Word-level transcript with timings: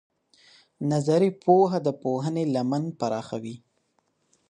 نظري 0.91 1.31
پوهه 1.43 1.77
د 1.85 1.87
پوهنې 2.01 2.43
لمن 2.55 2.83
پراخوي. 2.99 3.55